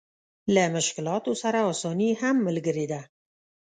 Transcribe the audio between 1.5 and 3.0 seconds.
اساني هم ملګرې